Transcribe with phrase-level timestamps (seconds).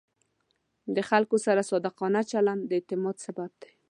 [0.95, 3.71] د خلکو سره صادقانه چلند د اعتماد سبب دی.